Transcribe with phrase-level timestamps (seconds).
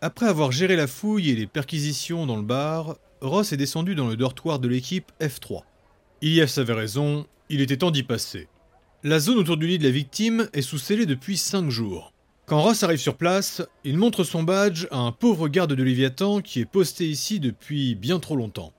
[0.00, 4.06] Après avoir géré la fouille et les perquisitions dans le bar, Ross est descendu dans
[4.06, 5.62] le dortoir de l'équipe F3.
[6.22, 8.46] Ilyes avait raison, il était temps d'y passer.
[9.02, 12.12] La zone autour du lit de la victime est sous scellé depuis 5 jours.
[12.46, 16.40] Quand Ross arrive sur place, il montre son badge à un pauvre garde de Léviathan
[16.40, 18.72] qui est posté ici depuis bien trop longtemps.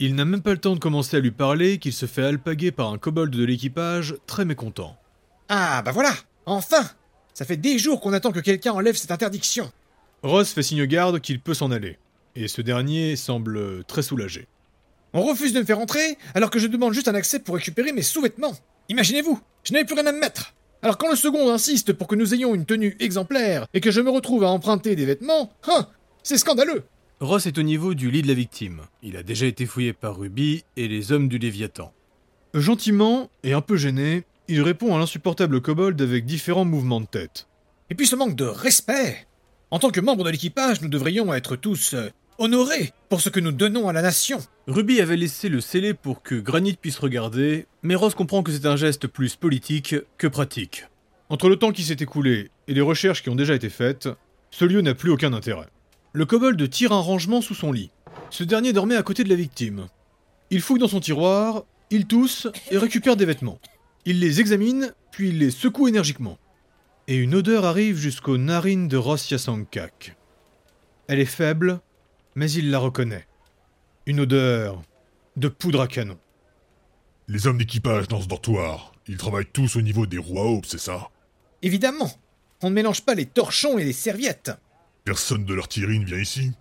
[0.00, 2.72] Il n'a même pas le temps de commencer à lui parler qu'il se fait alpaguer
[2.72, 4.96] par un kobold de l'équipage très mécontent.
[5.48, 6.14] Ah, bah voilà
[6.46, 6.90] Enfin
[7.34, 9.70] Ça fait des jours qu'on attend que quelqu'un enlève cette interdiction.
[10.24, 11.98] Ross fait signe au garde qu'il peut s'en aller,
[12.34, 14.46] et ce dernier semble très soulagé.
[15.12, 17.92] On refuse de me faire entrer alors que je demande juste un accès pour récupérer
[17.92, 18.56] mes sous-vêtements.
[18.88, 20.54] Imaginez-vous, je n'avais plus rien à me mettre.
[20.80, 24.00] Alors quand le second insiste pour que nous ayons une tenue exemplaire et que je
[24.00, 25.88] me retrouve à emprunter des vêtements, hein,
[26.22, 26.84] c'est scandaleux.
[27.20, 28.80] Ross est au niveau du lit de la victime.
[29.02, 31.92] Il a déjà été fouillé par Ruby et les hommes du Léviathan.
[32.54, 37.46] Gentiment et un peu gêné, il répond à l'insupportable kobold avec différents mouvements de tête.
[37.90, 39.26] Et puis ce manque de respect
[39.70, 43.40] En tant que membre de l'équipage, nous devrions être tous euh, honorés pour ce que
[43.40, 44.38] nous donnons à la nation.
[44.66, 48.66] Ruby avait laissé le scellé pour que Granit puisse regarder, mais Ross comprend que c'est
[48.66, 50.84] un geste plus politique que pratique.
[51.30, 54.08] Entre le temps qui s'est écoulé et les recherches qui ont déjà été faites,
[54.50, 55.68] ce lieu n'a plus aucun intérêt.
[56.12, 57.90] Le kobold tire un rangement sous son lit.
[58.30, 59.86] Ce dernier dormait à côté de la victime.
[60.50, 63.58] Il fouille dans son tiroir, il tousse et récupère des vêtements.
[64.04, 66.38] Il les examine, puis il les secoue énergiquement.
[67.06, 70.16] Et une odeur arrive jusqu'aux narines de Ross Yasankak.
[71.06, 71.80] Elle est faible,
[72.34, 73.26] mais il la reconnaît.
[74.06, 74.82] Une odeur
[75.36, 76.18] de poudre à canon.
[77.28, 80.80] Les hommes d'équipage dans ce dortoir, ils travaillent tous au niveau des rois aubes, c'est
[80.80, 81.10] ça?
[81.62, 82.10] Évidemment
[82.62, 84.52] On ne mélange pas les torchons et les serviettes
[85.04, 86.52] Personne de l'artillerie ne vient ici?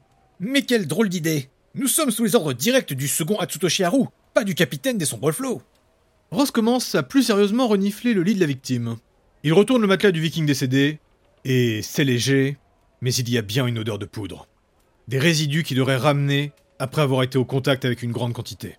[0.42, 4.44] Mais quelle drôle d'idée Nous sommes sous les ordres directs du second Atsutoshi Haru, pas
[4.44, 5.62] du capitaine des sombres flots
[6.32, 8.98] Ross commence à plus sérieusement renifler le lit de la victime.
[9.46, 11.00] Il retourne le matelas du viking décédé,
[11.44, 12.58] et c'est léger,
[13.02, 14.48] mais il y a bien une odeur de poudre.
[15.10, 18.78] Des résidus qu'il aurait ramenés après avoir été au contact avec une grande quantité.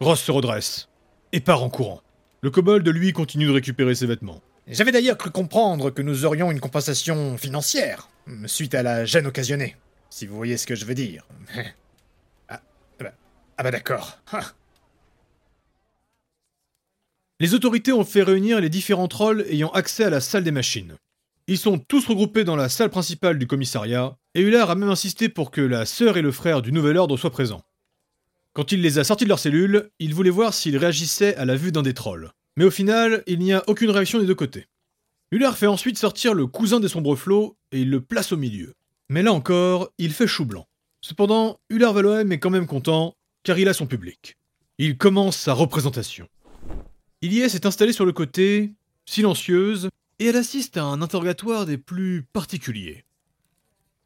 [0.00, 0.88] Ross se redresse,
[1.32, 2.00] et part en courant.
[2.40, 4.40] Le kobold, lui, continue de récupérer ses vêtements.
[4.66, 8.08] J'avais d'ailleurs cru comprendre que nous aurions une compensation financière,
[8.46, 9.76] suite à la gêne occasionnée,
[10.08, 11.26] si vous voyez ce que je veux dire.
[12.48, 12.62] ah,
[12.98, 13.12] bah,
[13.58, 14.20] ah bah d'accord.
[14.32, 14.40] Ah.
[17.40, 20.96] Les autorités ont fait réunir les différents trolls ayant accès à la salle des machines.
[21.46, 25.28] Ils sont tous regroupés dans la salle principale du commissariat, et Huller a même insisté
[25.28, 27.62] pour que la sœur et le frère du Nouvel Ordre soient présents.
[28.54, 31.54] Quand il les a sortis de leur cellule, il voulait voir s'ils réagissaient à la
[31.54, 32.32] vue d'un des trolls.
[32.56, 34.66] Mais au final, il n'y a aucune réaction des deux côtés.
[35.30, 38.74] Huller fait ensuite sortir le cousin des sombres flots et il le place au milieu.
[39.10, 40.66] Mais là encore, il fait chou blanc.
[41.02, 44.34] Cependant, Huller Valoem est quand même content, car il a son public.
[44.78, 46.28] Il commence sa représentation.
[47.22, 48.72] Ilyes est installée sur le côté,
[49.06, 53.04] silencieuse, et elle assiste à un interrogatoire des plus particuliers.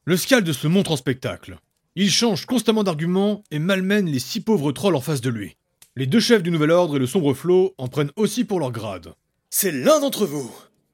[0.04, 1.58] Le Scald se montre en spectacle.
[1.94, 5.56] Il change constamment d'argument et malmène les six pauvres trolls en face de lui.
[5.94, 8.72] Les deux chefs du Nouvel Ordre et le Sombre Flot en prennent aussi pour leur
[8.72, 9.14] grade.
[9.50, 10.50] C'est l'un d'entre vous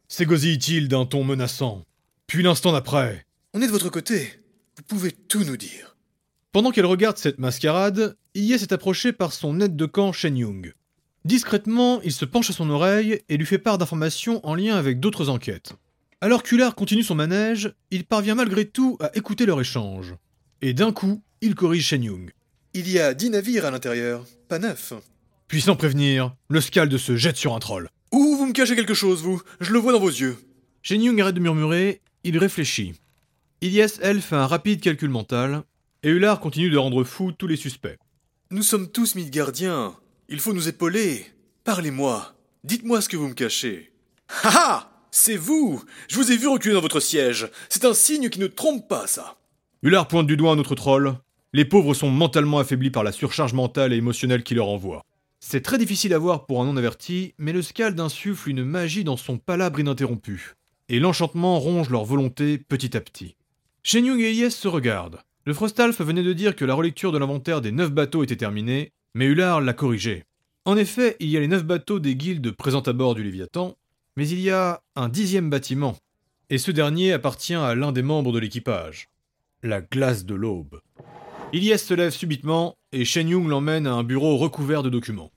[0.08, 1.84] s'égosille-t-il d'un ton menaçant.
[2.26, 3.26] Puis l'instant d'après.
[3.54, 4.42] On est de votre côté.
[4.76, 5.96] Vous pouvez tout nous dire.
[6.52, 10.72] Pendant qu'elle regarde cette mascarade, Iye s'est approché par son aide de camp Shen Yung.
[11.24, 15.00] Discrètement, il se penche à son oreille et lui fait part d'informations en lien avec
[15.00, 15.74] d'autres enquêtes.
[16.20, 20.14] Alors qu'Ular continue son manège, il parvient malgré tout à écouter leur échange.
[20.62, 22.30] Et d'un coup, il corrige Shen Yung.
[22.74, 24.92] Il y a dix navires à l'intérieur, pas neuf.
[25.46, 27.88] Puis sans prévenir, le Scald se jette sur un troll.
[28.12, 30.36] Ouh, vous me cachez quelque chose, vous Je le vois dans vos yeux.
[30.82, 32.94] Shen Yung arrête de murmurer, il réfléchit.
[33.60, 35.62] Ilyes, elle, fait un rapide calcul mental,
[36.02, 37.98] et Ular continue de rendre fou tous les suspects.
[38.50, 39.94] Nous sommes tous gardiens.
[40.30, 41.24] Il faut nous épauler.
[41.64, 42.34] Parlez-moi.
[42.62, 43.92] Dites-moi ce que vous me cachez.
[44.44, 47.48] Ha C'est vous Je vous ai vu reculer dans votre siège.
[47.70, 49.38] C'est un signe qui ne trompe pas, ça.
[49.82, 51.14] Hullard pointe du doigt un autre troll.
[51.54, 55.02] Les pauvres sont mentalement affaiblis par la surcharge mentale et émotionnelle qu'il leur envoie.
[55.40, 59.16] C'est très difficile à voir pour un non-averti, mais le Scald insuffle une magie dans
[59.16, 60.56] son palabre ininterrompu.
[60.90, 63.34] Et l'enchantement ronge leur volonté petit à petit.
[63.82, 65.22] Shenyung et Yes se regardent.
[65.46, 68.92] Le Frostalf venait de dire que la relecture de l'inventaire des neuf bateaux était terminée,
[69.14, 70.24] mais Hullard l'a corrigé.
[70.68, 73.74] En effet, il y a les neuf bateaux des guildes présents à bord du Léviathan,
[74.18, 75.96] mais il y a un dixième bâtiment,
[76.50, 79.08] et ce dernier appartient à l'un des membres de l'équipage.
[79.62, 80.82] La glace de l'aube.
[81.54, 85.30] Ilyes se lève subitement, et Shen Yung l'emmène à un bureau recouvert de documents.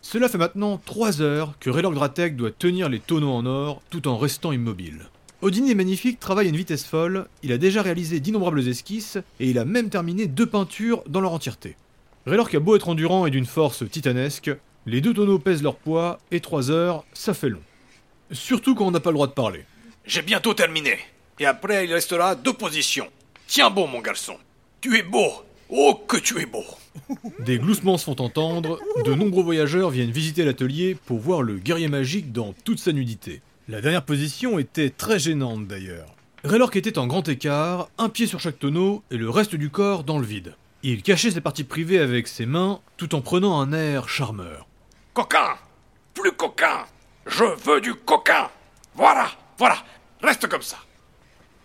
[0.00, 4.08] Cela fait maintenant trois heures que Raylord Dratek doit tenir les tonneaux en or tout
[4.08, 5.10] en restant immobile.
[5.42, 9.50] Odin est magnifique travaille à une vitesse folle, il a déjà réalisé d'innombrables esquisses, et
[9.50, 11.76] il a même terminé deux peintures dans leur entièreté.
[12.28, 14.50] Raylord a beau être endurant et d'une force titanesque,
[14.84, 17.62] les deux tonneaux pèsent leur poids, et trois heures, ça fait long.
[18.32, 19.64] Surtout quand on n'a pas le droit de parler.
[20.04, 20.98] J'ai bientôt terminé.
[21.40, 23.08] et après il restera deux positions.
[23.46, 24.36] Tiens bon, mon garçon.
[24.82, 25.42] Tu es beau.
[25.70, 26.64] Oh, que tu es beau.
[27.46, 31.88] Des gloussements se font entendre, de nombreux voyageurs viennent visiter l'atelier pour voir le guerrier
[31.88, 33.40] magique dans toute sa nudité.
[33.68, 36.14] La dernière position était très gênante d'ailleurs.
[36.44, 40.04] Raylork était en grand écart, un pied sur chaque tonneau et le reste du corps
[40.04, 40.54] dans le vide.
[40.84, 44.68] Il cachait ses parties privées avec ses mains tout en prenant un air charmeur.
[45.12, 45.56] Coquin
[46.14, 46.84] Plus coquin
[47.26, 48.48] Je veux du coquin
[48.94, 49.28] Voilà,
[49.58, 49.78] voilà,
[50.22, 50.78] reste comme ça.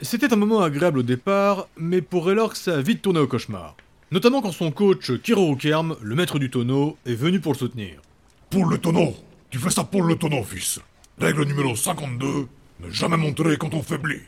[0.02, 3.76] C'était un moment agréable au départ, mais pour Raylork ça a vite tourné au cauchemar.
[4.12, 8.02] Notamment quand son coach Kiro Kerm, le maître du tonneau, est venu pour le soutenir.
[8.50, 9.16] Pour le tonneau
[9.52, 10.80] Tu fais ça pour le tonneau, fils.
[11.20, 12.48] Règle numéro 52,
[12.80, 14.22] ne jamais montrer quand on faiblit.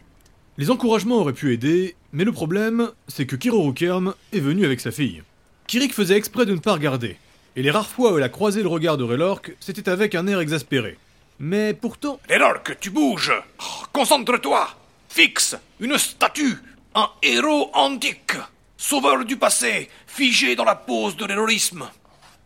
[0.57, 4.79] Les encouragements auraient pu aider, mais le problème, c'est que Kiro Kerm est venu avec
[4.79, 5.21] sa fille.
[5.67, 7.17] Kirik faisait exprès de ne pas regarder,
[7.57, 10.27] et les rares fois où elle a croisé le regard de Raylork, c'était avec un
[10.27, 10.97] air exaspéré.
[11.39, 12.21] Mais pourtant,
[12.63, 14.69] que tu bouges Oh, Concentre-toi
[15.09, 16.57] Fixe Une statue
[16.93, 18.37] Un héros antique
[18.77, 21.85] Sauveur du passé Figé dans la pose de l'héroïsme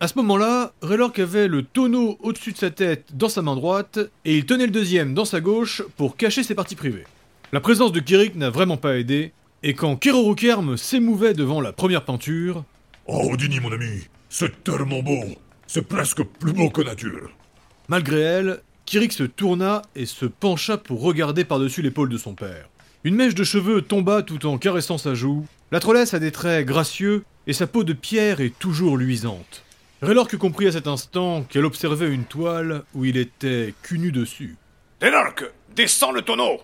[0.02, 3.98] à ce moment-là, Raylork avait le tonneau au-dessus de sa tête dans sa main droite,
[4.24, 7.04] et il tenait le deuxième dans sa gauche pour cacher ses parties privées.
[7.52, 9.32] La présence de Kirik n'a vraiment pas aidé,
[9.64, 12.62] et quand Kiroro Kerm s'émouvait devant la première peinture,
[13.08, 15.24] Oh, Odini, mon ami, c'est tellement beau.
[15.66, 17.32] C'est presque plus beau que nature.
[17.88, 22.68] Malgré elle, Kirik se tourna et se pencha pour regarder par-dessus l'épaule de son père.
[23.02, 25.44] Une mèche de cheveux tomba tout en caressant sa joue.
[25.72, 29.64] La trollesse a des traits gracieux et sa peau de pierre est toujours luisante.
[30.02, 34.56] Raylork comprit à cet instant qu'elle observait une toile où il était cul nu dessus.
[35.00, 35.44] Raylork,
[35.74, 36.60] descends le tonneau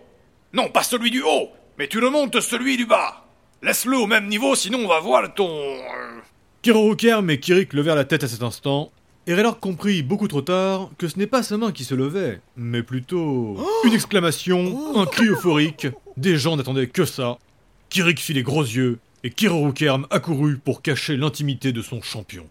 [0.57, 3.27] Non, pas celui du haut, mais tu remontes celui du bas
[3.63, 5.51] Laisse-le au même niveau, sinon on va voir ton...
[5.51, 6.21] euh,
[6.63, 8.91] Kiroro Kerm et Kirik levèrent la tête à cet instant,
[9.27, 12.41] et Raylork comprit beaucoup trop tard que ce n'est pas sa main qui se levait,
[12.57, 15.89] mais plutôt une exclamation, un cri euphorique.
[16.17, 17.37] Des gens n'attendaient que ça.
[17.91, 22.49] Kirik fit les gros yeux, et Kiroro Kerm accourut pour cacher l'intimité de son champion.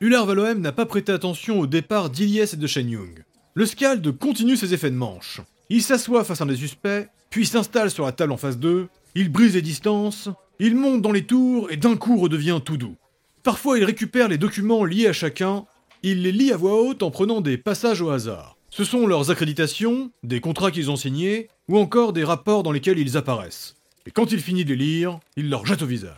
[0.00, 3.24] Ular Valoem n'a pas prêté attention au départ d'Iliès et de Shen Yung.
[3.54, 5.40] Le Scald continue ses effets de manche.
[5.70, 8.88] Il s'assoit face à un des suspects, puis s'installe sur la table en face d'eux,
[9.16, 10.28] il brise les distances,
[10.60, 12.96] il monte dans les tours et d'un coup redevient tout doux.
[13.42, 15.64] Parfois il récupère les documents liés à chacun,
[16.04, 18.56] il les lit à voix haute en prenant des passages au hasard.
[18.70, 23.00] Ce sont leurs accréditations, des contrats qu'ils ont signés, ou encore des rapports dans lesquels
[23.00, 23.74] ils apparaissent.
[24.06, 26.14] Et quand il finit de les lire, il leur jette au visage.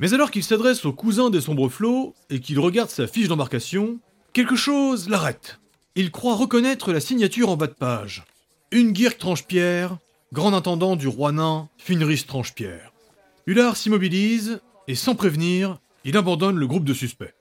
[0.00, 3.98] Mais alors qu'il s'adresse au cousin des sombres flots et qu'il regarde sa fiche d'embarcation,
[4.32, 5.60] quelque chose l'arrête.
[5.98, 8.24] Il croit reconnaître la signature en bas de page.
[8.70, 9.96] Une Girk Tranche-Pierre,
[10.30, 12.92] grand intendant du roi nain Finris Tranche-Pierre.
[13.46, 17.32] Ular s'immobilise et sans prévenir, il abandonne le groupe de suspects.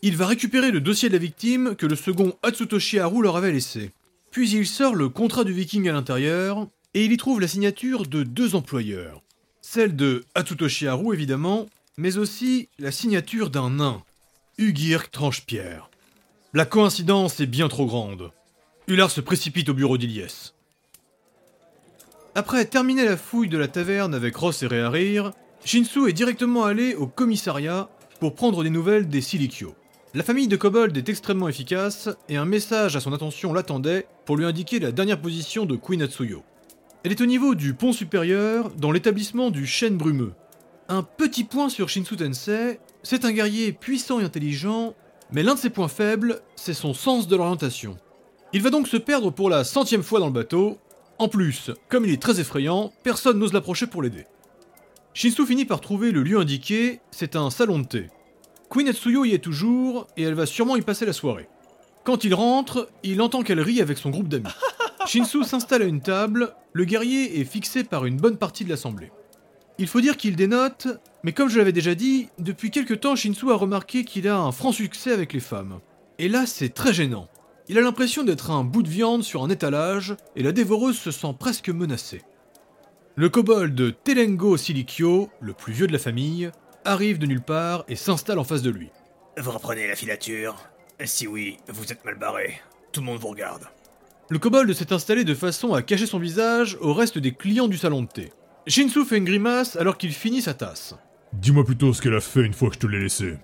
[0.00, 3.52] Il va récupérer le dossier de la victime que le second Atsutoshi Haru leur avait
[3.52, 3.90] laissé.
[4.30, 8.06] Puis il sort le contrat du viking à l'intérieur et il y trouve la signature
[8.06, 9.20] de deux employeurs.
[9.60, 11.66] Celle de Atsutoshi Haru évidemment,
[11.98, 14.02] mais aussi la signature d'un nain,
[14.56, 15.90] Ugirk Tranche-Pierre.
[16.54, 18.32] La coïncidence est bien trop grande.
[18.86, 20.54] Ular se précipite au bureau d'Iliès.
[22.34, 25.32] Après terminer la fouille de la taverne avec Ross et Réharir,
[25.66, 29.74] Shinsu est directement allé au commissariat pour prendre des nouvelles des Silikyo.
[30.14, 34.38] La famille de Kobold est extrêmement efficace et un message à son attention l'attendait pour
[34.38, 36.42] lui indiquer la dernière position de Queen Atsuyo.
[37.04, 40.32] Elle est au niveau du pont supérieur dans l'établissement du chêne brumeux.
[40.88, 44.94] Un petit point sur Shinsu Tensei, c'est un guerrier puissant et intelligent,
[45.30, 47.96] mais l'un de ses points faibles, c'est son sens de l'orientation.
[48.52, 50.78] Il va donc se perdre pour la centième fois dans le bateau.
[51.18, 54.26] En plus, comme il est très effrayant, personne n'ose l'approcher pour l'aider.
[55.12, 58.06] Shinsu finit par trouver le lieu indiqué, c'est un salon de thé.
[58.70, 61.48] Queen Atsuyo y est toujours, et elle va sûrement y passer la soirée.
[62.04, 64.48] Quand il rentre, il entend qu'elle rit avec son groupe d'amis.
[65.06, 69.10] Shinsu s'installe à une table, le guerrier est fixé par une bonne partie de l'assemblée.
[69.80, 70.88] Il faut dire qu'il dénote,
[71.22, 74.50] mais comme je l'avais déjà dit, depuis quelque temps Shinsu a remarqué qu'il a un
[74.50, 75.78] franc succès avec les femmes.
[76.18, 77.28] Et là, c'est très gênant.
[77.68, 81.12] Il a l'impression d'être un bout de viande sur un étalage, et la dévoreuse se
[81.12, 82.22] sent presque menacée.
[83.14, 86.50] Le kobold Telengo Silikyo, le plus vieux de la famille,
[86.84, 88.90] arrive de nulle part et s'installe en face de lui.
[89.36, 90.56] Vous reprenez la filature?
[91.04, 92.60] Si oui, vous êtes mal barré.
[92.90, 93.68] Tout le monde vous regarde.
[94.28, 97.78] Le kobold s'est installé de façon à cacher son visage au reste des clients du
[97.78, 98.32] salon de thé.
[98.66, 100.94] Shinsu fait une grimace alors qu'il finit sa tasse.
[101.32, 103.36] Dis-moi plutôt ce qu'elle a fait une fois que je te l'ai laissé.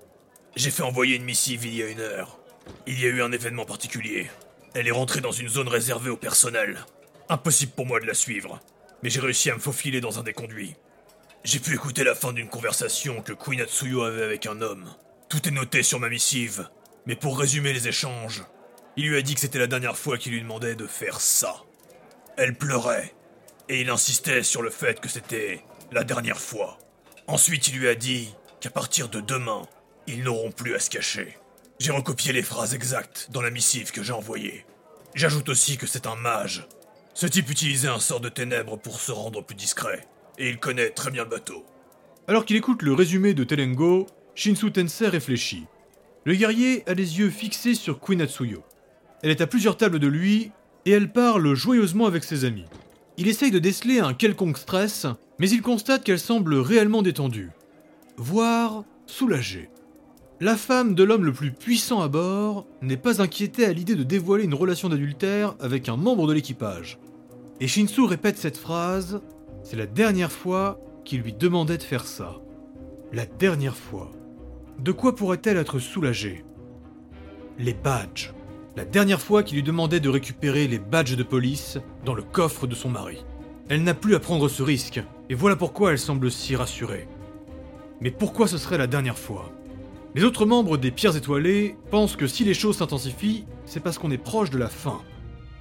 [0.56, 2.38] J'ai fait envoyer une missive il y a une heure.
[2.86, 4.30] Il y a eu un événement particulier.
[4.74, 6.84] Elle est rentrée dans une zone réservée au personnel.
[7.28, 8.60] Impossible pour moi de la suivre.
[9.02, 10.76] Mais j'ai réussi à me faufiler dans un des conduits.
[11.44, 14.90] J'ai pu écouter la fin d'une conversation que Queen Atsuyo avait avec un homme.
[15.28, 16.68] Tout est noté sur ma missive.
[17.06, 18.44] Mais pour résumer les échanges,
[18.96, 21.56] il lui a dit que c'était la dernière fois qu'il lui demandait de faire ça.
[22.36, 23.13] Elle pleurait,
[23.68, 26.78] et il insistait sur le fait que c'était la dernière fois.
[27.26, 29.62] Ensuite, il lui a dit qu'à partir de demain,
[30.06, 31.38] ils n'auront plus à se cacher.
[31.78, 34.64] J'ai recopié les phrases exactes dans la missive que j'ai envoyée.
[35.14, 36.66] J'ajoute aussi que c'est un mage.
[37.14, 40.06] Ce type utilisait un sort de ténèbres pour se rendre plus discret,
[40.38, 41.64] et il connaît très bien le bateau.
[42.26, 45.66] Alors qu'il écoute le résumé de Telengo, Shinsu Tensei réfléchit.
[46.24, 48.64] Le guerrier a les yeux fixés sur Queen Atsuyo.
[49.22, 50.50] Elle est à plusieurs tables de lui,
[50.86, 52.66] et elle parle joyeusement avec ses amis.
[53.16, 55.06] Il essaye de déceler un quelconque stress,
[55.38, 57.50] mais il constate qu'elle semble réellement détendue,
[58.16, 59.70] voire soulagée.
[60.40, 64.02] La femme de l'homme le plus puissant à bord n'est pas inquiétée à l'idée de
[64.02, 66.98] dévoiler une relation d'adultère avec un membre de l'équipage.
[67.60, 69.20] Et Shinsu répète cette phrase
[69.64, 72.36] c'est la dernière fois qu'il lui demandait de faire ça.
[73.12, 74.12] La dernière fois.
[74.78, 76.44] De quoi pourrait-elle être soulagée?
[77.58, 78.33] Les badges.
[78.76, 82.66] La dernière fois qu'il lui demandait de récupérer les badges de police dans le coffre
[82.66, 83.24] de son mari.
[83.68, 87.06] Elle n'a plus à prendre ce risque, et voilà pourquoi elle semble si rassurée.
[88.00, 89.52] Mais pourquoi ce serait la dernière fois?
[90.16, 94.10] Les autres membres des Pierres Étoilées pensent que si les choses s'intensifient, c'est parce qu'on
[94.10, 95.00] est proche de la fin.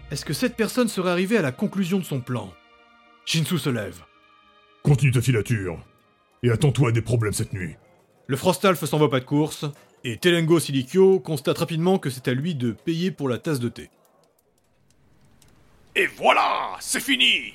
[0.09, 2.51] Est-ce que cette personne serait arrivée à la conclusion de son plan?
[3.25, 4.01] Shinsu se lève.
[4.81, 5.77] Continue ta filature.
[6.41, 7.75] Et attends-toi à des problèmes cette nuit.
[8.27, 9.65] Le Frostalf s'en va pas de course,
[10.03, 13.69] et Telengo Silikyo constate rapidement que c'est à lui de payer pour la tasse de
[13.69, 13.89] thé.
[15.95, 17.53] Et voilà, c'est fini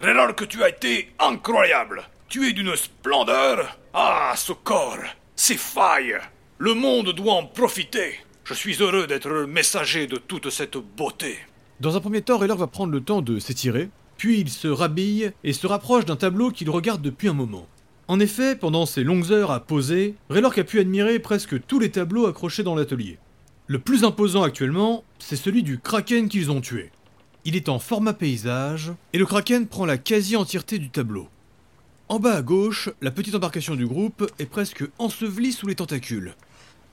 [0.00, 5.02] Raylor que tu as été incroyable Tu es d'une splendeur Ah, ce corps
[5.34, 6.16] Ces failles
[6.58, 8.14] Le monde doit en profiter
[8.44, 11.36] Je suis heureux d'être le messager de toute cette beauté.
[11.80, 15.32] Dans un premier temps, Raylor va prendre le temps de s'étirer, puis il se rhabille
[15.44, 17.66] et se rapproche d'un tableau qu'il regarde depuis un moment.
[18.10, 21.92] En effet, pendant ces longues heures à poser, Raylork a pu admirer presque tous les
[21.92, 23.20] tableaux accrochés dans l'atelier.
[23.68, 26.90] Le plus imposant actuellement, c'est celui du kraken qu'ils ont tué.
[27.44, 31.28] Il est en format paysage, et le kraken prend la quasi-entièreté du tableau.
[32.08, 36.34] En bas à gauche, la petite embarcation du groupe est presque ensevelie sous les tentacules.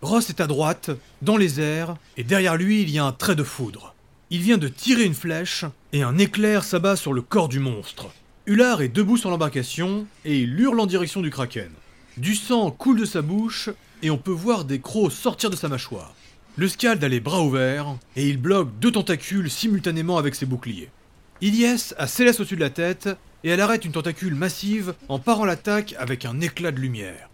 [0.03, 0.91] Ross est à droite,
[1.23, 3.95] dans les airs, et derrière lui il y a un trait de foudre.
[4.29, 8.05] Il vient de tirer une flèche, et un éclair s'abat sur le corps du monstre.
[8.47, 11.69] Hullard est debout sur l'embarcation, et il hurle en direction du kraken.
[12.15, 13.69] Du sang coule de sa bouche,
[14.01, 16.15] et on peut voir des crocs sortir de sa mâchoire.
[16.55, 20.87] Le Scald a les bras ouverts, et il bloque deux tentacules simultanément avec ses boucliers.
[21.41, 23.09] Ilyes a Céleste au-dessus de la tête,
[23.43, 27.29] et elle arrête une tentacule massive en parant l'attaque avec un éclat de lumière.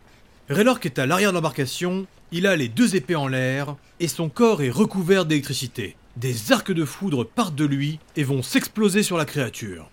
[0.50, 4.30] Raylork est à l'arrière de l'embarcation, il a les deux épées en l'air, et son
[4.30, 5.96] corps est recouvert d'électricité.
[6.18, 9.92] Des arcs de foudre partent de lui et vont s'exploser sur la créature.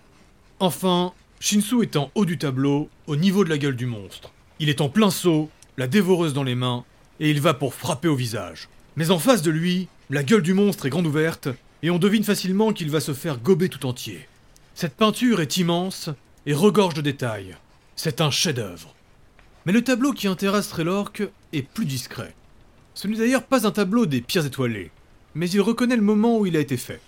[0.61, 4.31] Enfin, Shinsu est en haut du tableau, au niveau de la gueule du monstre.
[4.59, 6.85] Il est en plein saut, la dévoreuse dans les mains,
[7.19, 8.69] et il va pour frapper au visage.
[8.95, 11.47] Mais en face de lui, la gueule du monstre est grande ouverte,
[11.81, 14.27] et on devine facilement qu'il va se faire gober tout entier.
[14.75, 16.11] Cette peinture est immense
[16.45, 17.57] et regorge de détails.
[17.95, 18.93] C'est un chef-d'œuvre.
[19.65, 22.35] Mais le tableau qui intéresse Raylork est plus discret.
[22.93, 24.91] Ce n'est d'ailleurs pas un tableau des pierres étoilées,
[25.33, 27.01] mais il reconnaît le moment où il a été fait.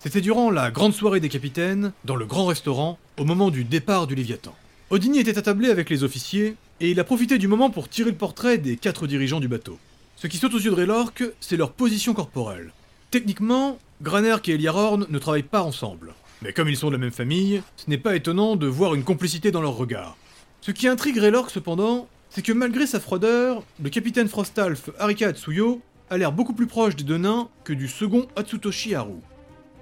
[0.00, 4.06] C'était durant la grande soirée des capitaines, dans le grand restaurant, au moment du départ
[4.06, 4.54] du Léviathan.
[4.90, 8.16] Odini était attablé avec les officiers, et il a profité du moment pour tirer le
[8.16, 9.76] portrait des quatre dirigeants du bateau.
[10.14, 12.72] Ce qui saute aux yeux de Raylork, c'est leur position corporelle.
[13.10, 16.14] Techniquement, Granerk et Eliarorn ne travaillent pas ensemble.
[16.42, 19.02] Mais comme ils sont de la même famille, ce n'est pas étonnant de voir une
[19.02, 20.16] complicité dans leur regard.
[20.60, 25.82] Ce qui intrigue Raylork cependant, c'est que malgré sa froideur, le capitaine Frostalf Arika Atsuyo
[26.08, 29.16] a l'air beaucoup plus proche des deux nains que du second Atsutoshi Haru.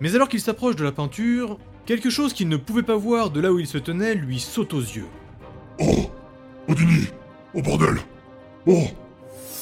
[0.01, 3.41] Mais alors qu'il s'approche de la peinture, quelque chose qu'il ne pouvait pas voir de
[3.41, 5.09] là où il se tenait lui saute aux yeux.
[5.79, 6.11] Oh
[6.69, 7.07] Odini
[7.55, 7.97] Oh bordel
[8.67, 8.85] Oh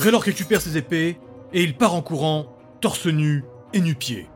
[0.01, 1.19] Raylor récupère ses épées
[1.53, 4.27] et il part en courant, torse nu et nu-pied.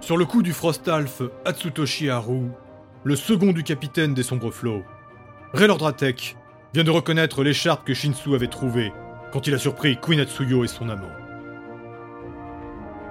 [0.00, 2.42] Sur le coup du Frostalf Atsutoshi Haru,
[3.02, 4.82] le second du capitaine des sombres flots,
[5.52, 6.36] Raylor Dratek
[6.72, 8.92] vient de reconnaître l'écharpe que Shinsu avait trouvée
[9.32, 11.10] quand il a surpris Queen Atsuyo et son amant.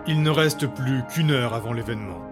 [0.08, 2.29] Il ne reste plus qu'une heure avant l'événement.